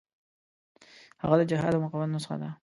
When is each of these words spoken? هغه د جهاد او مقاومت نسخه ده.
هغه 1.21 1.35
د 1.39 1.43
جهاد 1.51 1.73
او 1.75 1.81
مقاومت 1.85 2.09
نسخه 2.15 2.35
ده. 2.41 2.49